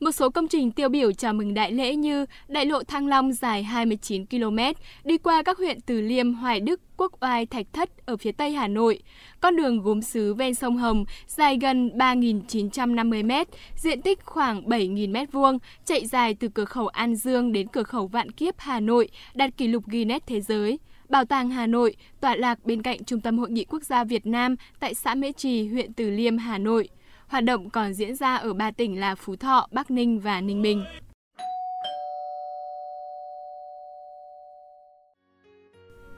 Một 0.01 0.11
số 0.11 0.31
công 0.31 0.49
trình 0.49 0.73
tiêu 0.73 0.89
biểu 0.89 1.13
chào 1.13 1.33
mừng 1.33 1.55
đại 1.55 1.73
lễ 1.73 1.95
như 1.95 2.27
đại 2.49 2.67
lộ 2.67 2.83
Thăng 2.83 3.07
Long 3.07 3.33
dài 3.33 3.63
29 3.63 4.27
km, 4.27 4.59
đi 5.05 5.19
qua 5.19 5.43
các 5.43 5.59
huyện 5.59 5.81
Từ 5.81 6.01
Liêm, 6.01 6.35
Hoài 6.35 6.61
Đức, 6.61 6.81
Quốc 6.97 7.13
Oai, 7.21 7.47
Thạch 7.47 7.67
Thất 7.73 8.07
ở 8.07 8.17
phía 8.17 8.33
tây 8.33 8.53
Hà 8.53 8.69
Nội, 8.69 9.03
con 9.41 9.57
đường 9.57 9.83
gốm 9.83 10.03
xứ 10.03 10.35
ven 10.35 10.55
sông 10.55 10.77
Hồng 10.77 11.05
dài 11.27 11.59
gần 11.61 11.89
3.950 11.89 13.45
m, 13.45 13.51
diện 13.77 14.03
tích 14.03 14.19
khoảng 14.25 14.63
7.000 14.63 15.13
m2, 15.13 15.59
chạy 15.85 16.07
dài 16.07 16.35
từ 16.35 16.49
cửa 16.49 16.65
khẩu 16.65 16.87
An 16.87 17.17
Dương 17.17 17.53
đến 17.53 17.67
cửa 17.69 17.83
khẩu 17.83 18.07
Vạn 18.07 18.31
Kiếp 18.31 18.55
Hà 18.59 18.81
Nội, 18.81 19.09
đạt 19.35 19.57
kỷ 19.57 19.69
lục 19.69 19.85
Guinness 19.87 20.27
Thế 20.27 20.41
giới. 20.41 20.79
Bảo 21.09 21.25
tàng 21.25 21.51
Hà 21.51 21.67
Nội, 21.67 21.97
tọa 22.21 22.37
lạc 22.37 22.59
bên 22.65 22.83
cạnh 22.83 23.05
Trung 23.05 23.21
tâm 23.21 23.39
Hội 23.39 23.51
nghị 23.51 23.65
Quốc 23.65 23.83
gia 23.83 24.05
Việt 24.05 24.27
Nam 24.27 24.57
tại 24.81 24.95
xã 24.95 25.15
Mễ 25.15 25.33
Trì, 25.33 25.69
huyện 25.69 25.93
Từ 25.93 26.11
Liêm, 26.11 26.39
Hà 26.39 26.59
Nội. 26.59 26.89
Hoạt 27.31 27.45
động 27.45 27.71
còn 27.71 27.95
diễn 27.95 28.15
ra 28.17 28.37
ở 28.37 28.53
ba 28.53 28.71
tỉnh 28.71 29.01
là 29.01 29.15
Phú 29.15 29.37
Thọ, 29.37 29.69
Bắc 29.73 29.91
Ninh 29.91 30.21
và 30.21 30.41
Ninh 30.41 30.63
Bình. 30.63 30.85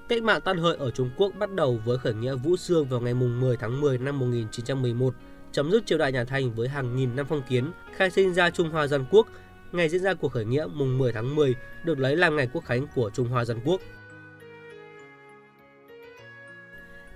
Cách 0.09 0.23
mạng 0.23 0.41
tan 0.45 0.59
Hợi 0.59 0.77
ở 0.77 0.91
Trung 0.91 1.11
Quốc 1.17 1.33
bắt 1.39 1.53
đầu 1.53 1.81
với 1.85 1.99
khởi 1.99 2.15
nghĩa 2.15 2.35
Vũ 2.35 2.57
Xương 2.57 2.89
vào 2.89 3.01
ngày 3.01 3.15
10 3.15 3.57
tháng 3.57 3.81
10 3.81 3.99
năm 3.99 4.19
1911, 4.19 5.15
chấm 5.53 5.71
dứt 5.71 5.87
triều 5.87 5.99
đại 5.99 6.13
nhà 6.13 6.25
Thanh 6.25 6.55
với 6.55 6.69
hàng 6.69 6.97
nghìn 6.97 7.17
năm 7.17 7.27
phong 7.29 7.43
kiến, 7.49 7.73
khai 7.97 8.11
sinh 8.11 8.35
ra 8.35 8.51
Trung 8.51 8.71
Hoa 8.71 8.87
Dân 8.87 9.05
Quốc. 9.11 9.27
Ngày 9.73 9.89
diễn 9.89 10.03
ra 10.03 10.15
cuộc 10.15 10.33
khởi 10.33 10.45
nghĩa 10.45 10.67
mùng 10.75 10.99
10 10.99 11.13
tháng 11.13 11.35
10 11.35 11.55
được 11.85 11.99
lấy 11.99 12.17
làm 12.17 12.37
ngày 12.37 12.49
quốc 12.53 12.65
khánh 12.65 12.87
của 12.95 13.11
Trung 13.15 13.29
Hoa 13.29 13.45
Dân 13.45 13.61
Quốc. 13.65 13.81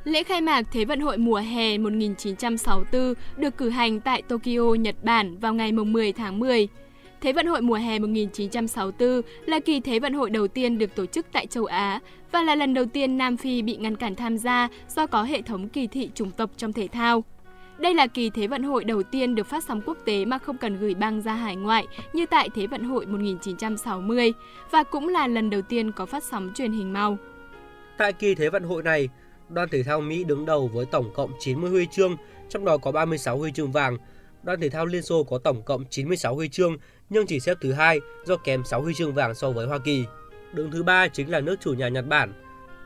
Lễ 0.06 0.22
khai 0.22 0.40
mạc 0.40 0.62
Thế 0.72 0.84
vận 0.84 1.00
hội 1.00 1.18
mùa 1.18 1.36
hè 1.36 1.78
1964 1.78 3.14
được 3.36 3.56
cử 3.56 3.68
hành 3.68 4.00
tại 4.00 4.22
Tokyo, 4.22 4.74
Nhật 4.80 4.94
Bản 5.02 5.38
vào 5.38 5.54
ngày 5.54 5.72
10 5.72 6.12
tháng 6.12 6.38
10. 6.38 6.68
Thế 7.20 7.32
vận 7.32 7.46
hội 7.46 7.62
mùa 7.62 7.74
hè 7.74 7.98
1964 7.98 9.22
là 9.46 9.60
kỳ 9.60 9.80
Thế 9.80 9.98
vận 9.98 10.12
hội 10.12 10.30
đầu 10.30 10.48
tiên 10.48 10.78
được 10.78 10.94
tổ 10.94 11.06
chức 11.06 11.26
tại 11.32 11.46
châu 11.46 11.64
Á 11.64 12.00
và 12.32 12.42
là 12.42 12.54
lần 12.54 12.74
đầu 12.74 12.84
tiên 12.84 13.18
Nam 13.18 13.36
Phi 13.36 13.62
bị 13.62 13.76
ngăn 13.76 13.96
cản 13.96 14.14
tham 14.14 14.38
gia 14.38 14.68
do 14.96 15.06
có 15.06 15.22
hệ 15.22 15.42
thống 15.42 15.68
kỳ 15.68 15.86
thị 15.86 16.10
chủng 16.14 16.30
tộc 16.30 16.50
trong 16.56 16.72
thể 16.72 16.88
thao. 16.88 17.24
Đây 17.78 17.94
là 17.94 18.06
kỳ 18.06 18.30
Thế 18.30 18.46
vận 18.46 18.62
hội 18.62 18.84
đầu 18.84 19.02
tiên 19.02 19.34
được 19.34 19.46
phát 19.46 19.64
sóng 19.64 19.80
quốc 19.86 19.98
tế 20.04 20.24
mà 20.24 20.38
không 20.38 20.56
cần 20.56 20.78
gửi 20.78 20.94
băng 20.94 21.22
ra 21.22 21.34
hải 21.34 21.56
ngoại 21.56 21.86
như 22.12 22.26
tại 22.26 22.48
Thế 22.54 22.66
vận 22.66 22.84
hội 22.84 23.06
1960 23.06 24.32
và 24.70 24.82
cũng 24.82 25.08
là 25.08 25.26
lần 25.26 25.50
đầu 25.50 25.62
tiên 25.62 25.92
có 25.92 26.06
phát 26.06 26.24
sóng 26.24 26.50
truyền 26.54 26.72
hình 26.72 26.92
màu. 26.92 27.18
Tại 27.98 28.12
kỳ 28.12 28.34
Thế 28.34 28.48
vận 28.48 28.62
hội 28.62 28.82
này, 28.82 29.08
đoàn 29.48 29.68
thể 29.68 29.82
thao 29.82 30.00
Mỹ 30.00 30.24
đứng 30.24 30.46
đầu 30.46 30.68
với 30.68 30.86
tổng 30.86 31.10
cộng 31.14 31.32
90 31.38 31.70
huy 31.70 31.86
chương, 31.86 32.16
trong 32.48 32.64
đó 32.64 32.76
có 32.76 32.92
36 32.92 33.38
huy 33.38 33.52
chương 33.52 33.72
vàng. 33.72 33.98
Đoàn 34.42 34.60
thể 34.60 34.68
thao 34.68 34.86
Liên 34.86 35.02
Xô 35.02 35.24
có 35.24 35.38
tổng 35.38 35.62
cộng 35.62 35.84
96 35.90 36.34
huy 36.34 36.48
chương 36.48 36.76
nhưng 37.10 37.26
chỉ 37.26 37.40
xếp 37.40 37.54
thứ 37.60 37.72
hai 37.72 38.00
do 38.24 38.36
kém 38.36 38.64
6 38.64 38.82
huy 38.82 38.94
chương 38.94 39.14
vàng 39.14 39.34
so 39.34 39.50
với 39.50 39.66
Hoa 39.66 39.78
Kỳ. 39.78 40.04
Đứng 40.52 40.70
thứ 40.70 40.82
ba 40.82 41.08
chính 41.08 41.30
là 41.30 41.40
nước 41.40 41.56
chủ 41.60 41.74
nhà 41.74 41.88
Nhật 41.88 42.06
Bản. 42.06 42.32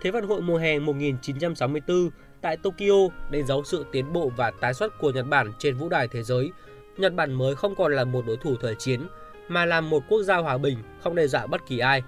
Thế 0.00 0.10
vận 0.10 0.26
hội 0.26 0.40
mùa 0.40 0.56
hè 0.56 0.78
1964 0.78 2.10
tại 2.40 2.56
Tokyo 2.56 3.08
đánh 3.30 3.46
dấu 3.46 3.64
sự 3.64 3.84
tiến 3.92 4.12
bộ 4.12 4.30
và 4.36 4.50
tái 4.50 4.74
xuất 4.74 4.98
của 4.98 5.10
Nhật 5.10 5.26
Bản 5.26 5.52
trên 5.58 5.76
vũ 5.76 5.88
đài 5.88 6.08
thế 6.08 6.22
giới. 6.22 6.50
Nhật 6.96 7.14
Bản 7.14 7.32
mới 7.32 7.54
không 7.54 7.74
còn 7.74 7.92
là 7.92 8.04
một 8.04 8.26
đối 8.26 8.36
thủ 8.36 8.56
thời 8.60 8.74
chiến 8.74 9.06
mà 9.48 9.64
là 9.64 9.80
một 9.80 10.02
quốc 10.08 10.22
gia 10.22 10.36
hòa 10.36 10.58
bình, 10.58 10.78
không 11.02 11.14
đe 11.14 11.26
dọa 11.26 11.46
bất 11.46 11.66
kỳ 11.66 11.78
ai. 11.78 12.02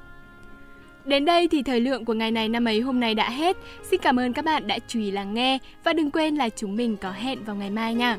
Đến 1.04 1.25
đây 1.25 1.49
thì 1.49 1.62
thời 1.62 1.80
lượng 1.80 2.04
của 2.04 2.14
ngày 2.14 2.30
này 2.30 2.49
năm 2.49 2.68
ấy 2.68 2.80
hôm 2.80 3.00
nay 3.00 3.14
đã 3.14 3.30
hết. 3.30 3.56
Xin 3.90 4.00
cảm 4.00 4.21
ơn 4.21 4.32
các 4.32 4.44
bạn 4.44 4.66
đã 4.66 4.78
chú 4.88 5.00
ý 5.00 5.11
lắng 5.11 5.35
nghe 5.35 5.59
và 5.85 5.92
đừng 5.92 6.11
quên 6.11 6.37
là 6.37 6.49
chúng 6.49 6.76
mình 6.76 6.97
có 6.97 7.11
hẹn 7.11 7.44
vào 7.44 7.56
ngày 7.56 7.71
mai 7.71 7.94
nha. 7.94 8.16